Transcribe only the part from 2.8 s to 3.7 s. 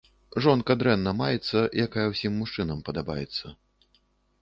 падабаецца.